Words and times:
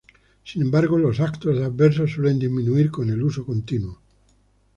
Sin 0.43 0.63
embargo, 0.63 0.97
los 0.97 1.19
eventos 1.19 1.59
adversos 1.61 2.13
suelen 2.13 2.39
disminuir 2.39 2.89
con 2.89 3.11
el 3.11 3.21
uso 3.21 3.45
continuo. 3.45 4.01